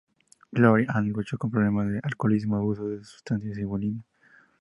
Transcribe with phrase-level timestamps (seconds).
[0.51, 4.01] Lori Ann luchó con problemas de alcoholismo, abuso de sustancias y bulimia.